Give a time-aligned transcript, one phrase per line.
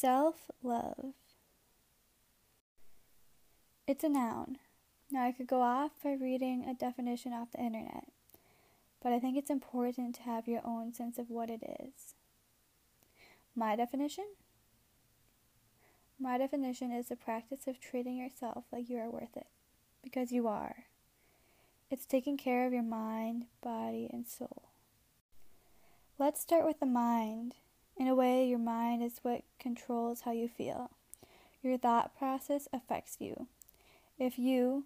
[0.00, 1.14] Self love.
[3.88, 4.58] It's a noun.
[5.10, 8.04] Now, I could go off by reading a definition off the internet,
[9.02, 12.14] but I think it's important to have your own sense of what it is.
[13.56, 14.26] My definition?
[16.16, 19.48] My definition is the practice of treating yourself like you are worth it,
[20.04, 20.84] because you are.
[21.90, 24.68] It's taking care of your mind, body, and soul.
[26.20, 27.56] Let's start with the mind.
[27.98, 30.90] In a way, your mind is what controls how you feel.
[31.62, 33.48] Your thought process affects you.
[34.18, 34.84] If you,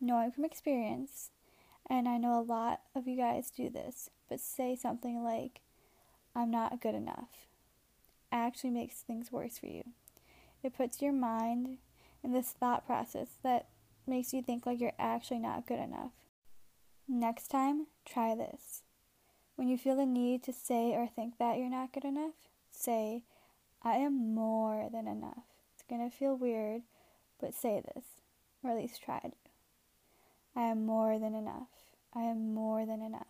[0.00, 1.30] knowing from experience,
[1.90, 5.62] and I know a lot of you guys do this, but say something like,
[6.34, 7.48] I'm not good enough,
[8.30, 9.82] actually makes things worse for you.
[10.62, 11.78] It puts your mind
[12.22, 13.66] in this thought process that
[14.06, 16.12] makes you think like you're actually not good enough.
[17.08, 18.82] Next time, try this.
[19.56, 22.34] When you feel the need to say or think that you're not good enough,
[22.70, 23.22] say,
[23.82, 25.44] I am more than enough.
[25.74, 26.82] It's going to feel weird,
[27.40, 28.04] but say this,
[28.62, 29.32] or at least try to.
[30.56, 31.68] I am more than enough.
[32.14, 33.26] I am more than enough.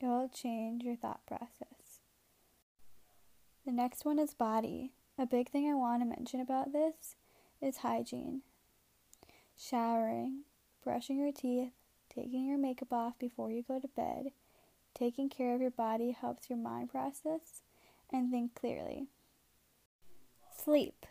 [0.00, 2.00] It will change your thought process.
[3.66, 4.92] The next one is body.
[5.18, 7.16] A big thing I want to mention about this
[7.60, 8.42] is hygiene.
[9.58, 10.42] Showering,
[10.84, 11.72] brushing your teeth,
[12.14, 14.30] taking your makeup off before you go to bed,
[14.98, 17.62] taking care of your body helps your mind process
[18.12, 19.06] and think clearly.
[20.56, 21.06] Sleep.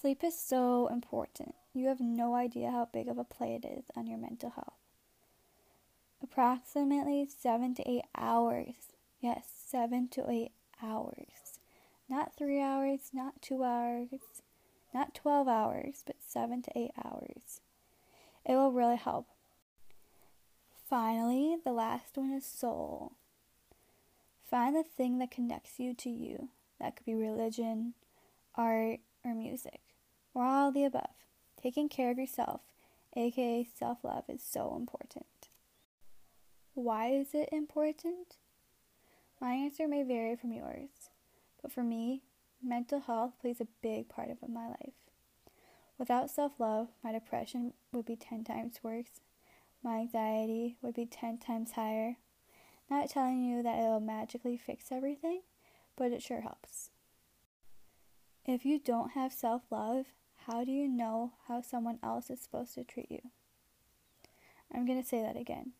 [0.00, 1.54] Sleep is so important.
[1.74, 4.78] You have no idea how big of a play it is on your mental health.
[6.22, 8.74] Approximately seven to eight hours.
[9.20, 11.58] Yes, seven to eight hours.
[12.08, 14.08] Not three hours, not two hours,
[14.94, 17.60] not 12 hours, but seven to eight hours.
[18.44, 19.26] It will really help.
[20.88, 23.12] Finally, the last one is soul.
[24.50, 26.48] Find the thing that connects you to you.
[26.80, 27.92] That could be religion,
[28.54, 29.80] art, or music,
[30.32, 31.10] or all the above.
[31.62, 32.62] Taking care of yourself,
[33.14, 35.48] aka self love, is so important.
[36.72, 38.36] Why is it important?
[39.42, 41.10] My answer may vary from yours,
[41.60, 42.22] but for me,
[42.62, 44.94] mental health plays a big part of my life.
[45.98, 49.20] Without self love, my depression would be 10 times worse,
[49.82, 52.16] my anxiety would be 10 times higher.
[52.90, 55.42] Not telling you that it'll magically fix everything,
[55.96, 56.90] but it sure helps.
[58.46, 60.06] If you don't have self love,
[60.46, 63.20] how do you know how someone else is supposed to treat you?
[64.74, 65.72] I'm going to say that again.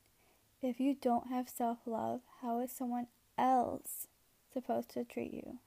[0.60, 3.06] If you don't have self love, how is someone
[3.38, 4.08] else
[4.52, 5.58] supposed to treat you?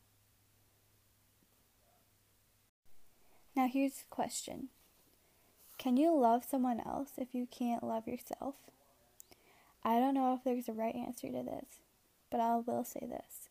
[3.56, 4.70] Now, here's the question
[5.81, 8.53] Can you love someone else if you can't love yourself?
[9.84, 11.80] I don't know if there's a right answer to this,
[12.30, 13.50] but I will say this.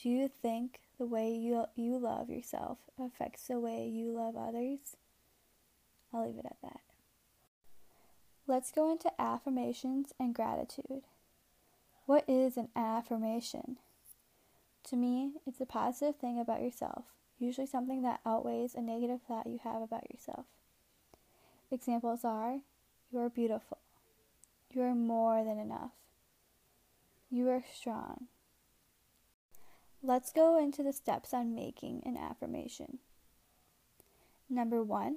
[0.00, 4.96] Do you think the way you, you love yourself affects the way you love others?
[6.14, 6.80] I'll leave it at that.
[8.46, 11.02] Let's go into affirmations and gratitude.
[12.06, 13.76] What is an affirmation?
[14.84, 17.04] To me, it's a positive thing about yourself,
[17.38, 20.46] usually something that outweighs a negative thought you have about yourself.
[21.74, 22.60] Examples are
[23.10, 23.78] You are beautiful.
[24.70, 25.90] You are more than enough.
[27.28, 28.28] You are strong.
[30.00, 32.98] Let's go into the steps on making an affirmation.
[34.48, 35.16] Number one,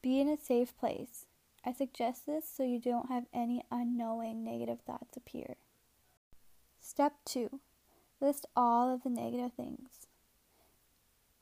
[0.00, 1.26] be in a safe place.
[1.66, 5.56] I suggest this so you don't have any unknowing negative thoughts appear.
[6.80, 7.60] Step two,
[8.22, 10.06] list all of the negative things.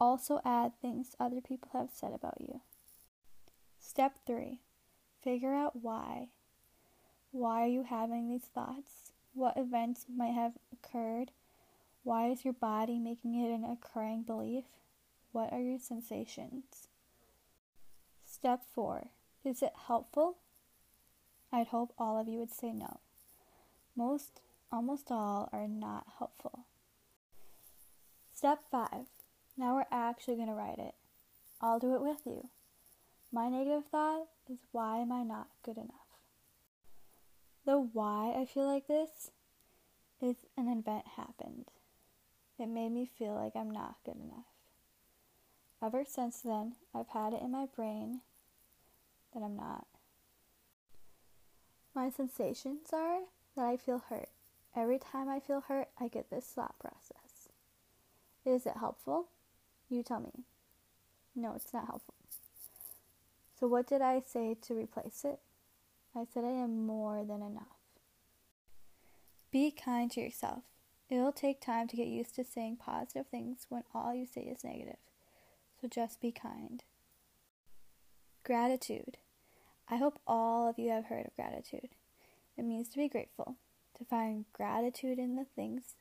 [0.00, 2.60] Also, add things other people have said about you.
[3.92, 4.62] Step three,
[5.22, 6.28] figure out why.
[7.30, 9.12] Why are you having these thoughts?
[9.34, 11.30] What events might have occurred?
[12.02, 14.64] Why is your body making it an occurring belief?
[15.32, 16.88] What are your sensations?
[18.24, 19.08] Step 4.
[19.44, 20.38] Is it helpful?
[21.52, 23.00] I'd hope all of you would say no.
[23.94, 24.40] Most,
[24.72, 26.60] almost all, are not helpful.
[28.32, 28.88] Step 5.
[29.58, 30.94] Now we're actually going to write it.
[31.60, 32.48] I'll do it with you.
[33.32, 35.88] My negative thought is why am I not good enough?
[37.64, 39.30] The why I feel like this
[40.20, 41.70] is an event happened.
[42.58, 44.44] It made me feel like I'm not good enough.
[45.82, 48.20] Ever since then, I've had it in my brain
[49.32, 49.86] that I'm not.
[51.94, 53.20] My sensations are
[53.56, 54.28] that I feel hurt.
[54.76, 57.48] Every time I feel hurt, I get this thought process.
[58.44, 59.28] Is it helpful?
[59.88, 60.44] You tell me.
[61.34, 62.14] No, it's not helpful.
[63.58, 65.40] So, what did I say to replace it?
[66.14, 67.78] I said I am more than enough.
[69.50, 70.62] Be kind to yourself.
[71.08, 74.64] It'll take time to get used to saying positive things when all you say is
[74.64, 74.96] negative.
[75.80, 76.82] So just be kind.
[78.44, 79.18] Gratitude.
[79.88, 81.90] I hope all of you have heard of gratitude.
[82.56, 83.56] It means to be grateful,
[83.98, 85.96] to find gratitude in the things,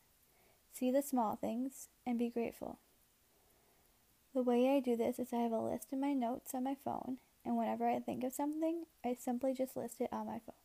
[0.72, 2.80] see the small things, and be grateful.
[4.34, 6.76] The way I do this is I have a list in my notes on my
[6.86, 10.56] phone, and whenever I think of something, I simply just list it on my phone.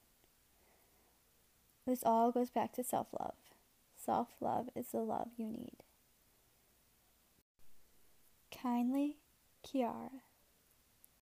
[1.87, 3.35] This all goes back to self love.
[3.97, 5.77] Self love is the love you need.
[8.51, 9.19] Kindly,
[9.65, 10.11] Kiara.